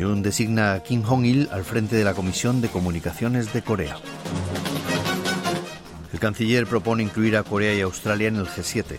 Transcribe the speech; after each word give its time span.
Yoon 0.00 0.22
designa 0.22 0.72
a 0.72 0.82
Kim 0.82 1.02
Jong-il 1.02 1.50
al 1.52 1.62
frente 1.62 1.94
de 1.94 2.04
la 2.04 2.14
Comisión 2.14 2.62
de 2.62 2.70
Comunicaciones 2.70 3.52
de 3.52 3.60
Corea. 3.60 3.98
El 6.10 6.18
canciller 6.18 6.66
propone 6.66 7.02
incluir 7.02 7.36
a 7.36 7.42
Corea 7.42 7.74
y 7.74 7.82
Australia 7.82 8.28
en 8.28 8.36
el 8.36 8.46
G7. 8.46 8.96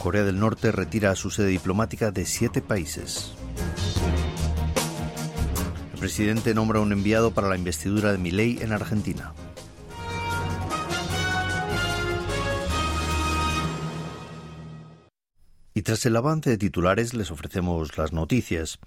Corea 0.00 0.22
del 0.22 0.38
Norte 0.38 0.70
retira 0.70 1.16
su 1.16 1.30
sede 1.30 1.48
diplomática 1.48 2.12
de 2.12 2.26
siete 2.26 2.62
países. 2.62 3.32
El 5.94 5.98
presidente 5.98 6.54
nombra 6.54 6.78
un 6.78 6.92
enviado 6.92 7.32
para 7.32 7.48
la 7.48 7.56
investidura 7.56 8.12
de 8.12 8.18
Milei 8.18 8.62
en 8.62 8.70
Argentina. 8.70 9.32
Tras 15.94 16.06
el 16.06 16.16
avance 16.16 16.50
de 16.50 16.58
titulares 16.58 17.14
les 17.14 17.30
ofrecemos 17.30 17.96
las 17.96 18.12
noticias. 18.12 18.80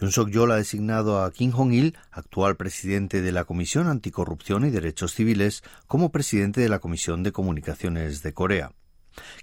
Yoon 0.00 0.10
Suk-yeol 0.10 0.50
ha 0.50 0.56
designado 0.56 1.22
a 1.22 1.30
Kim 1.30 1.50
Jong-il, 1.50 1.94
actual 2.10 2.56
presidente 2.56 3.20
de 3.20 3.32
la 3.32 3.44
Comisión 3.44 3.86
Anticorrupción 3.86 4.64
y 4.64 4.70
Derechos 4.70 5.12
Civiles, 5.12 5.62
como 5.86 6.10
presidente 6.10 6.62
de 6.62 6.70
la 6.70 6.78
Comisión 6.78 7.22
de 7.22 7.32
Comunicaciones 7.32 8.22
de 8.22 8.32
Corea. 8.32 8.72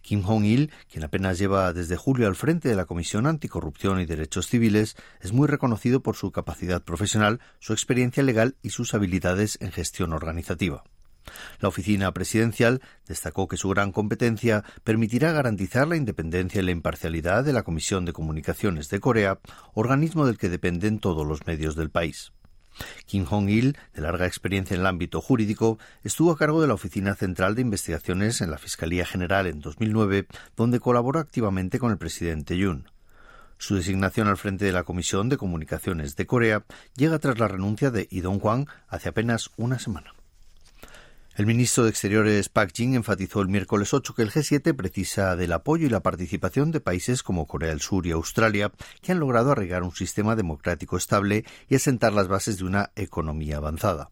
Kim 0.01 0.23
Jong-il, 0.23 0.71
quien 0.91 1.03
apenas 1.03 1.37
lleva 1.37 1.73
desde 1.73 1.95
julio 1.95 2.25
al 2.25 2.35
frente 2.35 2.69
de 2.69 2.75
la 2.75 2.85
Comisión 2.85 3.27
Anticorrupción 3.27 4.01
y 4.01 4.07
Derechos 4.07 4.47
Civiles, 4.47 4.95
es 5.19 5.31
muy 5.31 5.47
reconocido 5.47 6.01
por 6.01 6.15
su 6.15 6.31
capacidad 6.31 6.81
profesional, 6.81 7.39
su 7.59 7.73
experiencia 7.73 8.23
legal 8.23 8.55
y 8.63 8.71
sus 8.71 8.95
habilidades 8.95 9.59
en 9.61 9.71
gestión 9.71 10.11
organizativa. 10.13 10.83
La 11.59 11.69
oficina 11.69 12.11
presidencial 12.13 12.81
destacó 13.07 13.47
que 13.47 13.57
su 13.57 13.69
gran 13.69 13.91
competencia 13.91 14.63
permitirá 14.83 15.31
garantizar 15.31 15.87
la 15.87 15.95
independencia 15.95 16.61
y 16.61 16.65
la 16.65 16.71
imparcialidad 16.71 17.43
de 17.43 17.53
la 17.53 17.63
Comisión 17.63 18.05
de 18.05 18.13
Comunicaciones 18.13 18.89
de 18.89 18.99
Corea, 18.99 19.39
organismo 19.73 20.25
del 20.25 20.37
que 20.37 20.49
dependen 20.49 20.99
todos 20.99 21.25
los 21.25 21.45
medios 21.45 21.75
del 21.75 21.89
país. 21.89 22.31
Kim 23.05 23.25
Jong-il, 23.25 23.77
de 23.93 24.01
larga 24.01 24.25
experiencia 24.25 24.75
en 24.75 24.81
el 24.81 24.87
ámbito 24.87 25.21
jurídico, 25.21 25.77
estuvo 26.03 26.31
a 26.31 26.37
cargo 26.37 26.61
de 26.61 26.67
la 26.67 26.73
Oficina 26.73 27.15
Central 27.15 27.55
de 27.55 27.61
Investigaciones 27.61 28.41
en 28.41 28.49
la 28.49 28.57
Fiscalía 28.57 29.05
General 29.05 29.45
en 29.47 29.59
2009, 29.59 30.27
donde 30.55 30.79
colaboró 30.79 31.19
activamente 31.19 31.79
con 31.79 31.91
el 31.91 31.97
presidente 31.97 32.57
Yoon. 32.57 32.89
Su 33.57 33.75
designación 33.75 34.27
al 34.27 34.37
frente 34.37 34.65
de 34.65 34.71
la 34.71 34.83
Comisión 34.83 35.29
de 35.29 35.37
Comunicaciones 35.37 36.15
de 36.15 36.25
Corea 36.25 36.65
llega 36.95 37.19
tras 37.19 37.37
la 37.37 37.47
renuncia 37.47 37.91
de 37.91 38.07
Lee 38.09 38.21
Dong-hwan 38.21 38.67
hace 38.87 39.09
apenas 39.09 39.51
una 39.55 39.77
semana. 39.77 40.13
El 41.37 41.45
ministro 41.45 41.85
de 41.85 41.91
Exteriores 41.91 42.49
Park 42.49 42.73
Jin 42.75 42.93
enfatizó 42.93 43.39
el 43.39 43.47
miércoles 43.47 43.93
8 43.93 44.13
que 44.13 44.21
el 44.21 44.31
G7 44.31 44.75
precisa 44.75 45.37
del 45.37 45.53
apoyo 45.53 45.87
y 45.87 45.89
la 45.89 46.03
participación 46.03 46.71
de 46.71 46.81
países 46.81 47.23
como 47.23 47.47
Corea 47.47 47.69
del 47.69 47.79
Sur 47.79 48.05
y 48.05 48.11
Australia, 48.11 48.73
que 49.01 49.13
han 49.13 49.21
logrado 49.21 49.51
arraigar 49.51 49.83
un 49.83 49.95
sistema 49.95 50.35
democrático 50.35 50.97
estable 50.97 51.45
y 51.69 51.75
asentar 51.75 52.11
las 52.11 52.27
bases 52.27 52.57
de 52.57 52.65
una 52.65 52.91
economía 52.97 53.57
avanzada. 53.57 54.11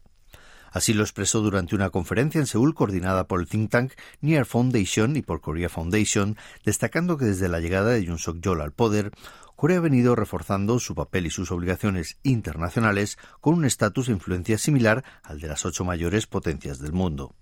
Así 0.71 0.93
lo 0.93 1.03
expresó 1.03 1.41
durante 1.41 1.75
una 1.75 1.89
conferencia 1.89 2.39
en 2.39 2.47
Seúl 2.47 2.73
coordinada 2.73 3.27
por 3.27 3.41
el 3.41 3.47
think 3.47 3.69
tank 3.69 3.93
Near 4.21 4.45
Foundation 4.45 5.17
y 5.17 5.21
por 5.21 5.41
Korea 5.41 5.67
Foundation, 5.67 6.37
destacando 6.63 7.17
que 7.17 7.25
desde 7.25 7.49
la 7.49 7.59
llegada 7.59 7.91
de 7.91 8.05
Yoon 8.05 8.19
Suk-yeol 8.19 8.61
al 8.61 8.71
poder, 8.71 9.11
Corea 9.59 9.79
ha 9.79 9.81
venido 9.81 10.15
reforzando 10.15 10.79
su 10.79 10.95
papel 10.95 11.25
y 11.25 11.31
sus 11.31 11.51
obligaciones 11.51 12.17
internacionales 12.23 13.17
con 13.41 13.55
un 13.55 13.65
estatus 13.65 14.07
e 14.07 14.13
influencia 14.13 14.57
similar 14.57 15.03
al 15.21 15.41
de 15.41 15.49
las 15.49 15.65
ocho 15.65 15.83
mayores 15.83 16.27
potencias 16.27 16.79
del 16.79 16.93
mundo. 16.93 17.35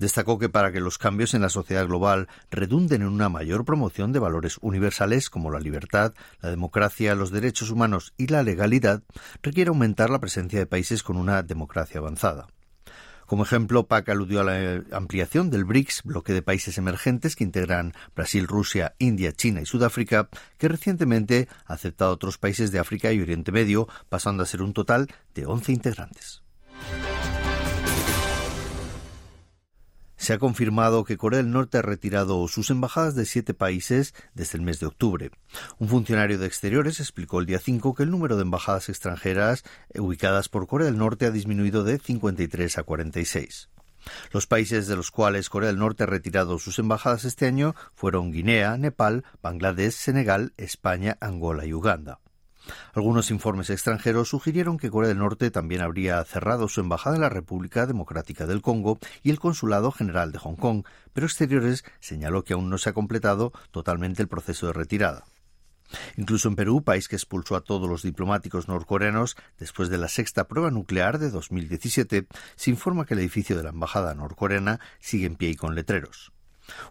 Destacó 0.00 0.40
que 0.40 0.48
para 0.48 0.72
que 0.72 0.80
los 0.80 0.98
cambios 0.98 1.34
en 1.34 1.42
la 1.42 1.48
sociedad 1.48 1.86
global 1.86 2.26
redunden 2.50 3.02
en 3.02 3.08
una 3.08 3.28
mayor 3.28 3.64
promoción 3.64 4.12
de 4.12 4.18
valores 4.18 4.58
universales 4.62 5.30
como 5.30 5.52
la 5.52 5.60
libertad, 5.60 6.12
la 6.40 6.50
democracia, 6.50 7.14
los 7.14 7.30
derechos 7.30 7.70
humanos 7.70 8.14
y 8.16 8.26
la 8.26 8.42
legalidad, 8.42 9.04
requiere 9.40 9.68
aumentar 9.68 10.10
la 10.10 10.18
presencia 10.18 10.58
de 10.58 10.66
países 10.66 11.04
con 11.04 11.16
una 11.16 11.44
democracia 11.44 12.00
avanzada. 12.00 12.48
Como 13.28 13.42
ejemplo, 13.42 13.86
PAC 13.86 14.08
aludió 14.08 14.40
a 14.40 14.44
la 14.44 14.82
ampliación 14.90 15.50
del 15.50 15.66
BRICS, 15.66 16.04
bloque 16.04 16.32
de 16.32 16.40
países 16.40 16.78
emergentes 16.78 17.36
que 17.36 17.44
integran 17.44 17.92
Brasil, 18.16 18.46
Rusia, 18.46 18.94
India, 18.98 19.32
China 19.32 19.60
y 19.60 19.66
Sudáfrica, 19.66 20.30
que 20.56 20.66
recientemente 20.66 21.46
ha 21.66 21.74
aceptado 21.74 22.10
otros 22.10 22.38
países 22.38 22.72
de 22.72 22.78
África 22.78 23.12
y 23.12 23.20
Oriente 23.20 23.52
Medio, 23.52 23.86
pasando 24.08 24.42
a 24.42 24.46
ser 24.46 24.62
un 24.62 24.72
total 24.72 25.08
de 25.34 25.44
11 25.44 25.72
integrantes. 25.72 26.42
Se 30.28 30.34
ha 30.34 30.38
confirmado 30.38 31.04
que 31.04 31.16
Corea 31.16 31.38
del 31.38 31.50
Norte 31.50 31.78
ha 31.78 31.80
retirado 31.80 32.46
sus 32.48 32.68
embajadas 32.68 33.14
de 33.14 33.24
siete 33.24 33.54
países 33.54 34.12
desde 34.34 34.58
el 34.58 34.62
mes 34.62 34.78
de 34.78 34.84
octubre. 34.84 35.30
Un 35.78 35.88
funcionario 35.88 36.38
de 36.38 36.46
Exteriores 36.46 37.00
explicó 37.00 37.40
el 37.40 37.46
día 37.46 37.58
5 37.58 37.94
que 37.94 38.02
el 38.02 38.10
número 38.10 38.36
de 38.36 38.42
embajadas 38.42 38.90
extranjeras 38.90 39.64
ubicadas 39.94 40.50
por 40.50 40.66
Corea 40.66 40.84
del 40.84 40.98
Norte 40.98 41.24
ha 41.24 41.30
disminuido 41.30 41.82
de 41.82 41.98
53 41.98 42.76
a 42.76 42.82
46. 42.82 43.70
Los 44.30 44.46
países 44.46 44.86
de 44.86 44.96
los 44.96 45.10
cuales 45.10 45.48
Corea 45.48 45.68
del 45.68 45.78
Norte 45.78 46.02
ha 46.02 46.06
retirado 46.06 46.58
sus 46.58 46.78
embajadas 46.78 47.24
este 47.24 47.46
año 47.46 47.74
fueron 47.94 48.30
Guinea, 48.30 48.76
Nepal, 48.76 49.24
Bangladesh, 49.42 49.94
Senegal, 49.94 50.52
España, 50.58 51.16
Angola 51.22 51.64
y 51.64 51.72
Uganda. 51.72 52.20
Algunos 52.92 53.30
informes 53.30 53.70
extranjeros 53.70 54.28
sugirieron 54.28 54.78
que 54.78 54.90
Corea 54.90 55.08
del 55.08 55.18
Norte 55.18 55.50
también 55.50 55.80
habría 55.80 56.22
cerrado 56.24 56.68
su 56.68 56.80
embajada 56.80 57.16
en 57.16 57.22
la 57.22 57.28
República 57.28 57.86
Democrática 57.86 58.46
del 58.46 58.62
Congo 58.62 58.98
y 59.22 59.30
el 59.30 59.40
Consulado 59.40 59.92
General 59.92 60.32
de 60.32 60.38
Hong 60.38 60.56
Kong, 60.56 60.84
pero 61.12 61.26
Exteriores 61.26 61.84
señaló 62.00 62.44
que 62.44 62.54
aún 62.54 62.70
no 62.70 62.78
se 62.78 62.90
ha 62.90 62.94
completado 62.94 63.52
totalmente 63.70 64.22
el 64.22 64.28
proceso 64.28 64.66
de 64.66 64.72
retirada. 64.72 65.24
Incluso 66.16 66.48
en 66.48 66.56
Perú, 66.56 66.82
país 66.82 67.08
que 67.08 67.16
expulsó 67.16 67.56
a 67.56 67.62
todos 67.62 67.88
los 67.88 68.02
diplomáticos 68.02 68.68
norcoreanos 68.68 69.36
después 69.58 69.88
de 69.88 69.98
la 69.98 70.08
sexta 70.08 70.46
prueba 70.46 70.70
nuclear 70.70 71.18
de 71.18 71.30
2017, 71.30 72.26
se 72.56 72.70
informa 72.70 73.06
que 73.06 73.14
el 73.14 73.20
edificio 73.20 73.56
de 73.56 73.62
la 73.62 73.70
embajada 73.70 74.14
norcoreana 74.14 74.80
sigue 75.00 75.26
en 75.26 75.36
pie 75.36 75.50
y 75.50 75.56
con 75.56 75.74
letreros. 75.74 76.32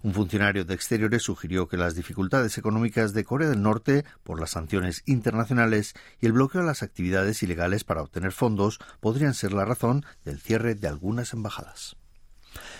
Un 0.03 0.13
funcionario 0.13 0.65
de 0.65 0.73
Exteriores 0.73 1.23
sugirió 1.23 1.67
que 1.67 1.77
las 1.77 1.95
dificultades 1.95 2.57
económicas 2.57 3.13
de 3.13 3.23
Corea 3.23 3.49
del 3.49 3.61
Norte 3.61 4.05
por 4.23 4.39
las 4.39 4.51
sanciones 4.51 5.03
internacionales 5.05 5.93
y 6.19 6.25
el 6.25 6.33
bloqueo 6.33 6.61
a 6.61 6.65
las 6.65 6.83
actividades 6.83 7.43
ilegales 7.43 7.83
para 7.83 8.01
obtener 8.01 8.31
fondos 8.31 8.79
podrían 8.99 9.33
ser 9.33 9.53
la 9.53 9.65
razón 9.65 10.05
del 10.25 10.39
cierre 10.39 10.75
de 10.75 10.87
algunas 10.87 11.33
embajadas. 11.33 11.97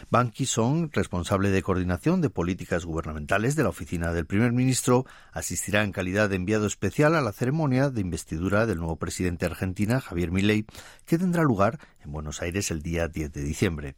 Ban 0.10 0.32
Ki-song, 0.32 0.90
responsable 0.94 1.50
de 1.50 1.62
coordinación 1.62 2.22
de 2.22 2.30
políticas 2.30 2.86
gubernamentales 2.86 3.56
de 3.56 3.64
la 3.64 3.70
oficina 3.70 4.14
del 4.14 4.26
primer 4.26 4.52
ministro, 4.52 5.06
asistirá 5.32 5.84
en 5.84 5.92
calidad 5.92 6.30
de 6.30 6.36
enviado 6.36 6.66
especial 6.66 7.16
a 7.16 7.22
la 7.22 7.34
ceremonia 7.34 7.90
de 7.90 8.02
investidura 8.02 8.66
del 8.66 8.80
nuevo 8.80 8.98
presidente 8.98 9.46
de 9.46 9.52
Argentina, 9.52 10.02
Javier 10.02 10.32
Milei, 10.32 10.66
que 11.06 11.18
tendrá 11.18 11.44
lugar 11.44 11.80
en 12.04 12.12
Buenos 12.12 12.42
Aires 12.42 12.72
el 12.72 12.82
día 12.82 13.08
10 13.08 13.32
de 13.32 13.44
diciembre. 13.44 13.96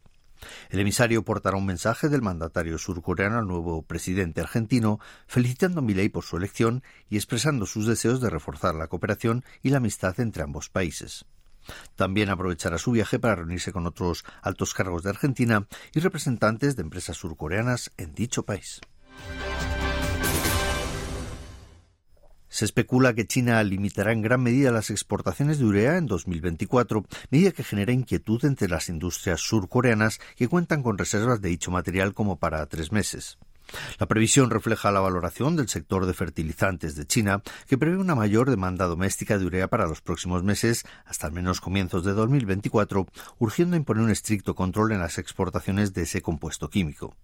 El 0.69 0.79
emisario 0.79 1.23
portará 1.23 1.57
un 1.57 1.65
mensaje 1.65 2.09
del 2.09 2.21
mandatario 2.21 2.77
surcoreano 2.77 3.39
al 3.39 3.47
nuevo 3.47 3.81
presidente 3.81 4.41
argentino, 4.41 4.99
felicitando 5.27 5.79
a 5.79 5.83
Milei 5.83 6.09
por 6.09 6.23
su 6.23 6.37
elección 6.37 6.83
y 7.09 7.17
expresando 7.17 7.65
sus 7.65 7.85
deseos 7.85 8.21
de 8.21 8.29
reforzar 8.29 8.75
la 8.75 8.87
cooperación 8.87 9.43
y 9.61 9.69
la 9.69 9.77
amistad 9.77 10.19
entre 10.19 10.43
ambos 10.43 10.69
países. 10.69 11.25
También 11.95 12.29
aprovechará 12.29 12.77
su 12.77 12.91
viaje 12.91 13.19
para 13.19 13.35
reunirse 13.35 13.71
con 13.71 13.85
otros 13.85 14.23
altos 14.41 14.73
cargos 14.73 15.03
de 15.03 15.11
Argentina 15.11 15.67
y 15.93 15.99
representantes 15.99 16.75
de 16.75 16.81
empresas 16.81 17.17
surcoreanas 17.17 17.91
en 17.97 18.15
dicho 18.15 18.43
país. 18.43 18.81
Se 22.49 22.65
especula 22.65 23.13
que 23.13 23.27
China 23.27 23.63
limitará 23.63 24.11
en 24.11 24.23
gran 24.23 24.41
medida 24.41 24.71
las 24.71 24.89
exportaciones 24.89 25.59
de 25.59 25.65
urea 25.65 25.97
en 25.97 26.07
2024, 26.07 27.05
medida 27.29 27.51
que 27.51 27.63
genera 27.63 27.93
inquietud 27.93 28.43
entre 28.43 28.67
las 28.67 28.89
industrias 28.89 29.39
surcoreanas 29.39 30.19
que 30.35 30.47
cuentan 30.47 30.81
con 30.81 30.97
reservas 30.97 31.41
de 31.41 31.49
dicho 31.49 31.69
material 31.69 32.13
como 32.13 32.39
para 32.39 32.65
tres 32.65 32.91
meses. 32.91 33.37
La 33.99 34.07
previsión 34.07 34.49
refleja 34.49 34.91
la 34.91 34.99
valoración 34.99 35.55
del 35.55 35.69
sector 35.69 36.07
de 36.07 36.13
fertilizantes 36.15 36.95
de 36.95 37.05
China, 37.05 37.43
que 37.67 37.77
prevé 37.77 37.97
una 37.97 38.15
mayor 38.15 38.49
demanda 38.49 38.87
doméstica 38.87 39.37
de 39.37 39.45
urea 39.45 39.67
para 39.67 39.87
los 39.87 40.01
próximos 40.01 40.43
meses, 40.43 40.85
hasta 41.05 41.27
al 41.27 41.33
menos 41.33 41.61
comienzos 41.61 42.03
de 42.03 42.13
2024, 42.13 43.05
urgiendo 43.37 43.77
imponer 43.77 44.03
un 44.03 44.09
estricto 44.09 44.55
control 44.55 44.91
en 44.91 44.99
las 44.99 45.19
exportaciones 45.19 45.93
de 45.93 46.01
ese 46.01 46.21
compuesto 46.23 46.69
químico. 46.69 47.15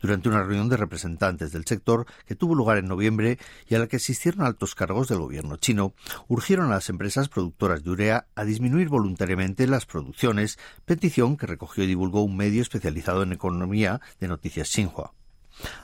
Durante 0.00 0.28
una 0.28 0.42
reunión 0.42 0.68
de 0.68 0.76
representantes 0.76 1.52
del 1.52 1.64
sector 1.64 2.06
que 2.26 2.34
tuvo 2.34 2.54
lugar 2.54 2.78
en 2.78 2.88
noviembre 2.88 3.38
y 3.68 3.74
a 3.74 3.78
la 3.78 3.86
que 3.86 3.96
asistieron 3.96 4.46
altos 4.46 4.74
cargos 4.74 5.08
del 5.08 5.18
gobierno 5.18 5.56
chino, 5.56 5.94
urgieron 6.28 6.66
a 6.66 6.74
las 6.74 6.88
empresas 6.88 7.28
productoras 7.28 7.84
de 7.84 7.90
urea 7.90 8.26
a 8.34 8.44
disminuir 8.44 8.88
voluntariamente 8.88 9.66
las 9.66 9.86
producciones, 9.86 10.58
petición 10.84 11.36
que 11.36 11.46
recogió 11.46 11.84
y 11.84 11.88
divulgó 11.88 12.22
un 12.22 12.36
medio 12.36 12.62
especializado 12.62 13.22
en 13.22 13.32
economía 13.32 14.00
de 14.20 14.28
noticias 14.28 14.68
Xinhua. 14.68 15.12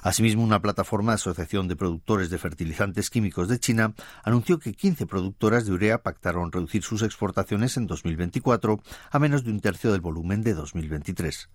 Asimismo, 0.03 0.43
una 0.43 0.61
plataforma 0.61 1.13
de 1.13 1.17
Asociación 1.17 1.67
de 1.67 1.77
Productores 1.77 2.29
de 2.29 2.39
Fertilizantes 2.39 3.09
Químicos 3.09 3.49
de 3.49 3.59
China 3.59 3.95
anunció 4.23 4.59
que 4.59 4.75
15 4.75 5.07
productoras 5.07 5.65
de 5.65 5.73
urea 5.73 6.03
pactaron 6.03 6.53
reducir 6.53 6.83
sus 6.83 7.03
exportaciones 7.03 7.77
en 7.77 7.87
2024 7.87 8.83
a 9.11 9.19
menos 9.19 9.45
de 9.45 9.51
un 9.51 9.61
tercio 9.61 9.93
del 9.93 10.03
volumen 10.03 10.43
de 10.43 10.55
2023 10.55 11.49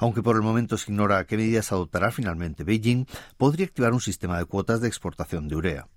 aunque 0.00 0.22
por 0.22 0.34
el 0.34 0.42
momento 0.42 0.78
se 0.78 0.90
ignora 0.90 1.24
qué 1.26 1.36
medidas 1.36 1.72
adoptará 1.72 2.10
finalmente 2.10 2.64
Beijing, 2.64 3.04
podría 3.36 3.66
activar 3.66 3.92
un 3.92 4.00
sistema 4.00 4.38
de 4.38 4.46
cuotas 4.46 4.80
de 4.80 4.88
exportación 4.88 5.46
de 5.46 5.56
urea. 5.56 5.88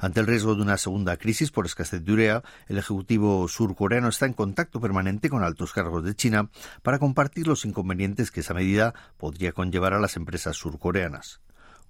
Ante 0.00 0.20
el 0.20 0.26
riesgo 0.26 0.56
de 0.56 0.62
una 0.62 0.76
segunda 0.76 1.16
crisis 1.16 1.52
por 1.52 1.64
escasez 1.64 2.04
de 2.04 2.12
urea, 2.12 2.42
el 2.66 2.76
Ejecutivo 2.78 3.46
surcoreano 3.48 4.08
está 4.08 4.26
en 4.26 4.32
contacto 4.32 4.80
permanente 4.80 5.30
con 5.30 5.44
altos 5.44 5.72
cargos 5.72 6.04
de 6.04 6.14
China 6.14 6.50
para 6.82 6.98
compartir 6.98 7.46
los 7.46 7.64
inconvenientes 7.64 8.32
que 8.32 8.40
esa 8.40 8.52
medida 8.52 8.94
podría 9.16 9.52
conllevar 9.52 9.94
a 9.94 10.00
las 10.00 10.16
empresas 10.16 10.56
surcoreanas. 10.56 11.40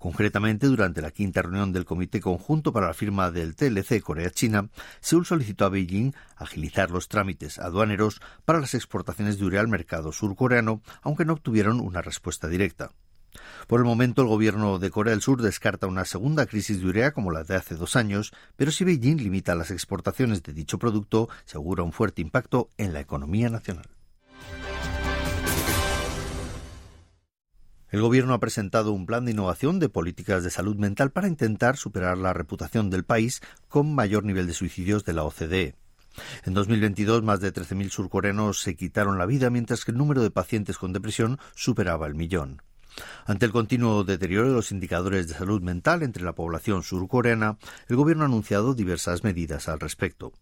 Concretamente, 0.01 0.67
durante 0.67 1.03
la 1.03 1.11
quinta 1.11 1.43
reunión 1.43 1.73
del 1.73 1.85
Comité 1.85 2.23
Conjunto 2.23 2.73
para 2.73 2.87
la 2.87 2.95
firma 2.95 3.31
del 3.31 3.55
TLC 3.55 4.01
Corea-China, 4.01 4.71
Seúl 5.01 5.27
solicitó 5.27 5.67
a 5.67 5.69
Beijing 5.69 6.15
agilizar 6.37 6.91
los 6.91 7.07
trámites 7.07 7.59
aduaneros 7.59 8.23
para 8.47 8.61
las 8.61 8.73
exportaciones 8.73 9.39
de 9.39 9.45
urea 9.45 9.61
al 9.61 9.69
mercado 9.69 10.11
surcoreano, 10.11 10.81
aunque 11.03 11.27
no 11.27 11.35
obtuvieron 11.35 11.81
una 11.81 12.01
respuesta 12.01 12.49
directa. 12.49 12.93
Por 13.67 13.81
el 13.81 13.85
momento, 13.85 14.23
el 14.23 14.29
gobierno 14.29 14.79
de 14.79 14.91
Corea 14.91 15.11
del 15.11 15.21
Sur 15.21 15.43
descarta 15.43 15.87
una 15.87 16.07
segunda 16.07 16.47
crisis 16.47 16.81
de 16.81 16.87
urea 16.87 17.13
como 17.13 17.31
la 17.31 17.45
de 17.45 17.57
hace 17.57 17.75
dos 17.75 17.95
años, 17.95 18.33
pero 18.57 18.73
si 18.73 18.85
Beijing 18.85 19.19
limita 19.19 19.55
las 19.55 19.71
exportaciones 19.71 20.43
de 20.43 20.55
dicho 20.55 20.79
producto, 20.79 21.29
se 21.45 21.59
augura 21.59 21.83
un 21.83 21.93
fuerte 21.93 22.23
impacto 22.23 22.71
en 22.79 22.95
la 22.95 23.01
economía 23.01 23.51
nacional. 23.51 24.00
El 27.91 28.03
Gobierno 28.03 28.35
ha 28.35 28.39
presentado 28.39 28.93
un 28.93 29.05
plan 29.05 29.25
de 29.25 29.33
innovación 29.33 29.81
de 29.81 29.89
políticas 29.89 30.45
de 30.45 30.51
salud 30.51 30.77
mental 30.77 31.11
para 31.11 31.27
intentar 31.27 31.77
superar 31.77 32.19
la 32.19 32.33
reputación 32.33 32.89
del 32.89 33.03
país 33.03 33.43
con 33.69 33.93
mayor 33.95 34.25
nivel 34.25 34.47
de 34.47 34.55
suicidios 34.55 35.05
de 35.05 35.13
la 35.13 35.25
OCDE. 35.25 35.75
En 36.45 36.55
2022, 36.55 37.25
más 37.25 37.41
de 37.41 37.53
13.000 37.53 37.91
surcoreanos 37.91 38.61
se 38.61 38.77
quitaron 38.77 39.19
la 39.19 39.27
vida, 39.27 39.51
mientras 39.51 39.85
que 39.85 39.91
el 39.91 39.99
número 39.99 40.23
de 40.23 40.31
pacientes 40.31 40.79
con 40.79 40.93
depresión 40.93 41.39
superaba 41.57 42.07
el 42.07 42.15
millón. 42.15 42.63
Ante 43.27 43.47
el 43.47 43.53
continuo 43.53 44.05
deterioro 44.05 44.49
de 44.49 44.55
los 44.55 44.71
indicadores 44.71 45.27
de 45.27 45.35
salud 45.35 45.61
mental 45.61 46.03
entre 46.05 46.23
la 46.23 46.35
población 46.35 46.85
surcoreana, 46.85 47.59
el 47.89 47.97
Gobierno 47.97 48.23
ha 48.23 48.27
anunciado 48.27 48.75
diversas 48.75 49.25
medidas 49.25 49.69
al 49.69 49.81
respecto. 49.81 50.33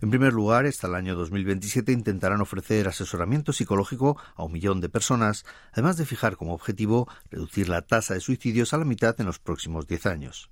En 0.00 0.10
primer 0.10 0.32
lugar, 0.32 0.66
hasta 0.66 0.86
el 0.86 0.94
año 0.94 1.14
2027 1.14 1.92
intentarán 1.92 2.40
ofrecer 2.40 2.88
asesoramiento 2.88 3.52
psicológico 3.52 4.18
a 4.36 4.44
un 4.44 4.52
millón 4.52 4.80
de 4.80 4.88
personas, 4.88 5.44
además 5.72 5.96
de 5.96 6.06
fijar 6.06 6.36
como 6.36 6.54
objetivo 6.54 7.08
reducir 7.30 7.68
la 7.68 7.82
tasa 7.82 8.14
de 8.14 8.20
suicidios 8.20 8.74
a 8.74 8.78
la 8.78 8.84
mitad 8.84 9.18
en 9.20 9.26
los 9.26 9.38
próximos 9.38 9.86
diez 9.86 10.06
años. 10.06 10.50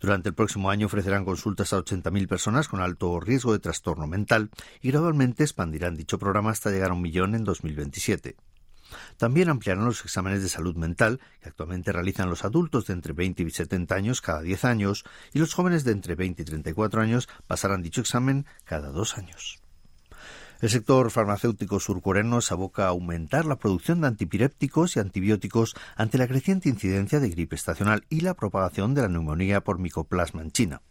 Durante 0.00 0.30
el 0.30 0.34
próximo 0.34 0.70
año 0.70 0.86
ofrecerán 0.86 1.24
consultas 1.24 1.72
a 1.72 1.78
80.000 1.78 2.26
personas 2.26 2.68
con 2.68 2.80
alto 2.80 3.20
riesgo 3.20 3.52
de 3.52 3.58
trastorno 3.58 4.06
mental 4.06 4.50
y 4.80 4.90
gradualmente 4.90 5.44
expandirán 5.44 5.96
dicho 5.96 6.18
programa 6.18 6.50
hasta 6.50 6.70
llegar 6.70 6.90
a 6.90 6.94
un 6.94 7.02
millón 7.02 7.34
en 7.34 7.44
2027. 7.44 8.36
También 9.16 9.48
ampliarán 9.48 9.84
los 9.84 10.04
exámenes 10.04 10.42
de 10.42 10.48
salud 10.48 10.76
mental 10.76 11.20
que 11.40 11.48
actualmente 11.48 11.92
realizan 11.92 12.30
los 12.30 12.44
adultos 12.44 12.86
de 12.86 12.94
entre 12.94 13.12
20 13.12 13.42
y 13.42 13.50
70 13.50 13.94
años 13.94 14.20
cada 14.20 14.42
10 14.42 14.64
años 14.64 15.04
y 15.32 15.38
los 15.38 15.54
jóvenes 15.54 15.84
de 15.84 15.92
entre 15.92 16.14
20 16.14 16.42
y 16.42 16.44
34 16.44 17.02
años 17.02 17.28
pasarán 17.46 17.82
dicho 17.82 18.00
examen 18.00 18.46
cada 18.64 18.90
dos 18.90 19.16
años. 19.18 19.60
El 20.60 20.70
sector 20.70 21.12
farmacéutico 21.12 21.78
surcoreano 21.78 22.40
se 22.40 22.52
aboca 22.52 22.86
a 22.86 22.88
aumentar 22.88 23.44
la 23.44 23.60
producción 23.60 24.00
de 24.00 24.08
antipirépticos 24.08 24.96
y 24.96 25.00
antibióticos 25.00 25.76
ante 25.94 26.18
la 26.18 26.26
creciente 26.26 26.68
incidencia 26.68 27.20
de 27.20 27.28
gripe 27.28 27.54
estacional 27.54 28.04
y 28.08 28.22
la 28.22 28.34
propagación 28.34 28.92
de 28.92 29.02
la 29.02 29.08
neumonía 29.08 29.62
por 29.62 29.78
micoplasma 29.78 30.42
en 30.42 30.50
China. 30.50 30.82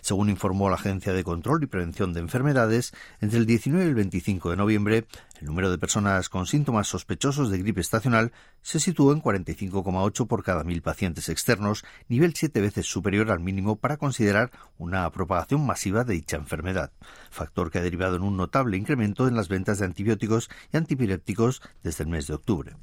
Según 0.00 0.30
informó 0.30 0.68
la 0.68 0.76
Agencia 0.76 1.12
de 1.12 1.24
Control 1.24 1.62
y 1.62 1.66
Prevención 1.66 2.12
de 2.12 2.20
Enfermedades, 2.20 2.92
entre 3.20 3.38
el 3.38 3.46
19 3.46 3.84
y 3.84 3.88
el 3.88 3.94
25 3.94 4.50
de 4.50 4.56
noviembre, 4.56 5.06
el 5.40 5.46
número 5.46 5.70
de 5.70 5.78
personas 5.78 6.28
con 6.28 6.46
síntomas 6.46 6.88
sospechosos 6.88 7.50
de 7.50 7.58
gripe 7.58 7.80
estacional 7.80 8.32
se 8.62 8.80
situó 8.80 9.12
en 9.12 9.22
45,8 9.22 10.26
por 10.26 10.42
cada 10.42 10.64
mil 10.64 10.82
pacientes 10.82 11.28
externos, 11.28 11.84
nivel 12.08 12.34
siete 12.34 12.60
veces 12.60 12.86
superior 12.86 13.30
al 13.30 13.40
mínimo 13.40 13.76
para 13.76 13.96
considerar 13.96 14.50
una 14.78 15.10
propagación 15.10 15.66
masiva 15.66 16.04
de 16.04 16.14
dicha 16.14 16.36
enfermedad, 16.36 16.92
factor 17.30 17.70
que 17.70 17.78
ha 17.78 17.82
derivado 17.82 18.16
en 18.16 18.22
un 18.22 18.36
notable 18.36 18.76
incremento 18.76 19.28
en 19.28 19.36
las 19.36 19.48
ventas 19.48 19.78
de 19.78 19.86
antibióticos 19.86 20.50
y 20.72 20.76
antipirépticos 20.76 21.62
desde 21.82 22.04
el 22.04 22.10
mes 22.10 22.26
de 22.26 22.34
octubre. 22.34 22.76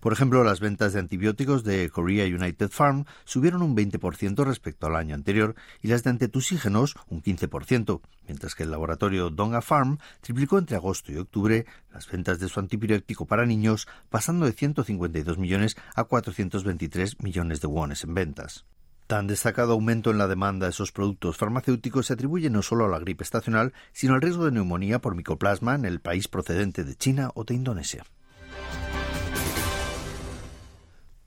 Por 0.00 0.12
ejemplo, 0.12 0.44
las 0.44 0.60
ventas 0.60 0.92
de 0.92 1.00
antibióticos 1.00 1.64
de 1.64 1.90
Korea 1.90 2.24
United 2.24 2.70
Farm 2.70 3.04
subieron 3.24 3.62
un 3.62 3.76
20% 3.76 4.44
respecto 4.44 4.86
al 4.86 4.96
año 4.96 5.14
anterior 5.14 5.54
y 5.82 5.88
las 5.88 6.02
de 6.04 6.10
antetusígenos 6.10 6.94
un 7.08 7.22
15%, 7.22 8.00
mientras 8.26 8.54
que 8.54 8.62
el 8.62 8.70
laboratorio 8.70 9.30
Donga 9.30 9.62
Farm 9.62 9.98
triplicó 10.20 10.58
entre 10.58 10.76
agosto 10.76 11.12
y 11.12 11.16
octubre 11.16 11.66
las 11.92 12.10
ventas 12.10 12.38
de 12.38 12.48
su 12.48 12.60
antipirético 12.60 13.26
para 13.26 13.46
niños, 13.46 13.88
pasando 14.08 14.46
de 14.46 14.52
152 14.52 15.38
millones 15.38 15.76
a 15.94 16.04
423 16.04 17.22
millones 17.22 17.60
de 17.60 17.66
wones 17.66 18.04
en 18.04 18.14
ventas. 18.14 18.64
Tan 19.06 19.28
destacado 19.28 19.74
aumento 19.74 20.10
en 20.10 20.18
la 20.18 20.26
demanda 20.26 20.66
de 20.66 20.70
esos 20.70 20.90
productos 20.90 21.36
farmacéuticos 21.36 22.06
se 22.06 22.14
atribuye 22.14 22.50
no 22.50 22.62
solo 22.62 22.86
a 22.86 22.88
la 22.88 22.98
gripe 22.98 23.22
estacional, 23.22 23.72
sino 23.92 24.14
al 24.14 24.20
riesgo 24.20 24.44
de 24.44 24.50
neumonía 24.50 25.00
por 25.00 25.14
micoplasma 25.14 25.76
en 25.76 25.84
el 25.84 26.00
país 26.00 26.26
procedente 26.26 26.82
de 26.82 26.96
China 26.96 27.30
o 27.34 27.44
de 27.44 27.54
Indonesia. 27.54 28.04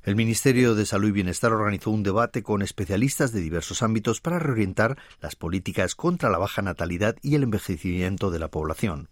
El 0.03 0.15
Ministerio 0.15 0.75
de 0.75 0.85
Salud 0.85 1.09
y 1.09 1.11
Bienestar 1.11 1.51
organizó 1.51 1.91
un 1.91 2.03
debate 2.03 2.41
con 2.41 2.61
especialistas 2.61 3.33
de 3.33 3.41
diversos 3.41 3.83
ámbitos 3.83 4.21
para 4.21 4.39
reorientar 4.39 4.97
las 5.21 5.35
políticas 5.35 5.93
contra 5.93 6.29
la 6.29 6.37
baja 6.37 6.61
natalidad 6.61 7.17
y 7.21 7.35
el 7.35 7.43
envejecimiento 7.43 8.31
de 8.31 8.39
la 8.39 8.47
población. 8.47 9.09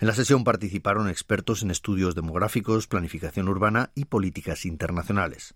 En 0.00 0.06
la 0.06 0.14
sesión 0.14 0.44
participaron 0.44 1.08
expertos 1.08 1.62
en 1.62 1.70
estudios 1.70 2.14
demográficos, 2.14 2.86
planificación 2.86 3.48
urbana 3.48 3.90
y 3.94 4.04
políticas 4.04 4.66
internacionales. 4.66 5.54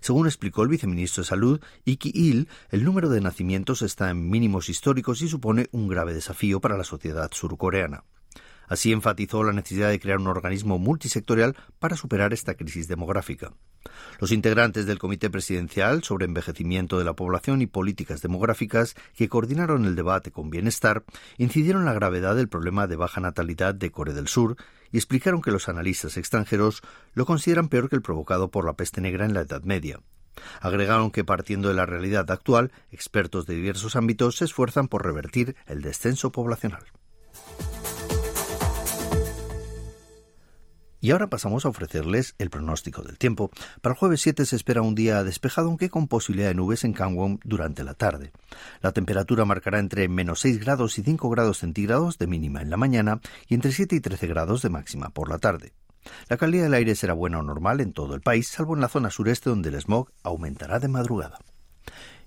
Según 0.00 0.26
explicó 0.26 0.62
el 0.62 0.68
viceministro 0.70 1.22
de 1.22 1.28
Salud, 1.28 1.60
Iki 1.84 2.10
Il, 2.14 2.48
el 2.70 2.84
número 2.84 3.10
de 3.10 3.20
nacimientos 3.20 3.82
está 3.82 4.08
en 4.08 4.30
mínimos 4.30 4.70
históricos 4.70 5.20
y 5.20 5.28
supone 5.28 5.68
un 5.70 5.86
grave 5.86 6.14
desafío 6.14 6.60
para 6.60 6.78
la 6.78 6.84
sociedad 6.84 7.30
surcoreana. 7.30 8.04
Así 8.68 8.92
enfatizó 8.92 9.42
la 9.42 9.52
necesidad 9.52 9.90
de 9.90 10.00
crear 10.00 10.18
un 10.18 10.26
organismo 10.26 10.78
multisectorial 10.78 11.56
para 11.78 11.96
superar 11.96 12.32
esta 12.32 12.54
crisis 12.54 12.88
demográfica. 12.88 13.52
Los 14.20 14.32
integrantes 14.32 14.86
del 14.86 14.98
Comité 14.98 15.30
Presidencial 15.30 16.02
sobre 16.02 16.26
Envejecimiento 16.26 16.98
de 16.98 17.04
la 17.04 17.14
Población 17.14 17.62
y 17.62 17.66
Políticas 17.66 18.20
Demográficas, 18.20 18.94
que 19.14 19.28
coordinaron 19.28 19.84
el 19.84 19.94
debate 19.94 20.30
con 20.30 20.50
Bienestar, 20.50 21.04
incidieron 21.36 21.82
en 21.82 21.86
la 21.86 21.94
gravedad 21.94 22.36
del 22.36 22.48
problema 22.48 22.86
de 22.86 22.96
baja 22.96 23.20
natalidad 23.20 23.74
de 23.74 23.90
Corea 23.90 24.14
del 24.14 24.28
Sur 24.28 24.56
y 24.90 24.96
explicaron 24.96 25.42
que 25.42 25.50
los 25.50 25.68
analistas 25.68 26.16
extranjeros 26.16 26.82
lo 27.14 27.26
consideran 27.26 27.68
peor 27.68 27.88
que 27.88 27.96
el 27.96 28.02
provocado 28.02 28.50
por 28.50 28.64
la 28.64 28.74
peste 28.74 29.00
negra 29.00 29.24
en 29.24 29.34
la 29.34 29.42
Edad 29.42 29.62
Media. 29.62 30.00
Agregaron 30.60 31.10
que 31.10 31.24
partiendo 31.24 31.68
de 31.68 31.74
la 31.74 31.86
realidad 31.86 32.30
actual, 32.30 32.72
expertos 32.90 33.46
de 33.46 33.54
diversos 33.54 33.96
ámbitos 33.96 34.36
se 34.36 34.44
esfuerzan 34.44 34.88
por 34.88 35.04
revertir 35.04 35.56
el 35.66 35.82
descenso 35.82 36.32
poblacional. 36.32 36.84
Y 41.00 41.12
ahora 41.12 41.28
pasamos 41.28 41.64
a 41.64 41.68
ofrecerles 41.68 42.34
el 42.38 42.50
pronóstico 42.50 43.02
del 43.02 43.18
tiempo. 43.18 43.50
Para 43.80 43.94
el 43.94 43.98
jueves 43.98 44.20
7 44.22 44.44
se 44.44 44.56
espera 44.56 44.82
un 44.82 44.94
día 44.94 45.22
despejado, 45.22 45.68
aunque 45.68 45.90
con 45.90 46.08
posibilidad 46.08 46.48
de 46.48 46.54
nubes 46.54 46.84
en 46.84 46.92
Kangwon 46.92 47.40
durante 47.44 47.84
la 47.84 47.94
tarde. 47.94 48.32
La 48.80 48.92
temperatura 48.92 49.44
marcará 49.44 49.78
entre 49.78 50.08
menos 50.08 50.40
6 50.40 50.58
grados 50.58 50.98
y 50.98 51.02
5 51.02 51.30
grados 51.30 51.58
centígrados 51.58 52.18
de 52.18 52.26
mínima 52.26 52.62
en 52.62 52.70
la 52.70 52.76
mañana 52.76 53.20
y 53.46 53.54
entre 53.54 53.72
7 53.72 53.94
y 53.96 54.00
13 54.00 54.26
grados 54.26 54.62
de 54.62 54.70
máxima 54.70 55.10
por 55.10 55.28
la 55.28 55.38
tarde. 55.38 55.72
La 56.28 56.36
calidad 56.36 56.64
del 56.64 56.74
aire 56.74 56.94
será 56.94 57.12
buena 57.12 57.38
o 57.38 57.42
normal 57.42 57.80
en 57.80 57.92
todo 57.92 58.14
el 58.14 58.20
país, 58.20 58.48
salvo 58.48 58.74
en 58.74 58.80
la 58.80 58.88
zona 58.88 59.10
sureste 59.10 59.50
donde 59.50 59.68
el 59.68 59.80
smog 59.80 60.10
aumentará 60.22 60.78
de 60.78 60.88
madrugada. 60.88 61.38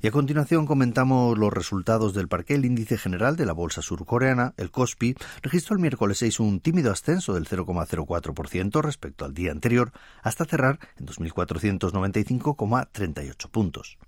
Y 0.04 0.08
a 0.08 0.12
continuación 0.12 0.66
comentamos 0.66 1.38
los 1.38 1.54
resultados 1.54 2.16
del 2.16 2.28
parque. 2.28 2.56
El 2.56 2.66
índice 2.66 2.98
general 2.98 3.36
de 3.36 3.46
la 3.46 3.54
bolsa 3.54 3.84
surcoreana, 3.84 4.56
el 4.58 4.72
Kospi, 4.72 5.14
registró 5.44 5.76
el 5.76 5.82
miércoles 5.82 6.18
6 6.18 6.40
un 6.40 6.60
tímido 6.60 6.92
ascenso 6.92 7.36
del 7.36 7.48
0,04% 7.48 8.82
respecto 8.82 9.26
al 9.26 9.36
día 9.36 9.52
anterior, 9.52 9.92
hasta 10.24 10.46
cerrar 10.46 10.80
en 10.98 11.06
2.495,38 11.06 13.52
puntos. 13.52 14.00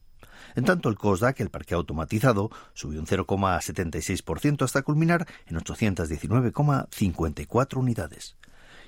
En 0.56 0.66
tanto, 0.66 0.90
el 0.90 0.98
Kosdaq, 0.98 1.40
el 1.42 1.52
parque 1.52 1.76
automatizado, 1.76 2.50
subió 2.74 3.00
un 3.00 3.06
0,76% 3.06 4.64
hasta 4.64 4.82
culminar 4.82 5.28
en 5.46 5.58
819,54 5.58 7.78
unidades. 7.78 8.36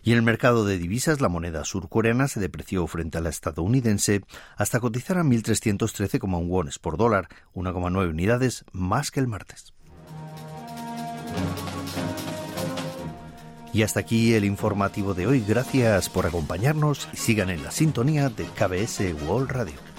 Y 0.06 0.12
en 0.12 0.20
el 0.20 0.24
mercado 0.24 0.66
de 0.66 0.78
divisas, 0.78 1.20
la 1.20 1.30
moneda 1.30 1.66
surcoreana 1.66 2.28
se 2.28 2.40
depreció 2.40 2.86
frente 2.86 3.18
a 3.18 3.22
la 3.22 3.30
estadounidense 3.30 4.22
hasta 4.56 4.80
cotizar 4.80 5.18
a 5.18 5.24
1.313,1 5.24 6.48
wones 6.48 6.78
por 6.78 6.96
dólar, 6.96 7.28
1,9 7.56 8.12
unidades 8.12 8.66
más 8.72 9.10
que 9.10 9.20
el 9.20 9.28
martes. 9.28 9.74
Y 13.74 13.82
hasta 13.82 14.00
aquí 14.00 14.36
el 14.36 14.46
informativo 14.46 15.16
de 15.16 15.26
hoy. 15.26 15.44
Gracias 15.46 16.08
por 16.10 16.28
acompañarnos 16.28 17.10
y 17.12 17.18
sigan 17.18 17.50
en 17.50 17.64
la 17.64 17.72
sintonía 17.72 18.30
de 18.30 18.46
KBS 18.46 19.02
World 19.28 19.50
Radio. 19.50 19.95